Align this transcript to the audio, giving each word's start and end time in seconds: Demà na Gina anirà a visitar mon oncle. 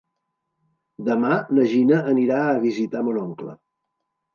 Demà 1.11 1.35
na 1.59 1.67
Gina 1.75 2.03
anirà 2.17 2.43
a 2.49 2.59
visitar 2.67 3.09
mon 3.09 3.25
oncle. 3.31 3.61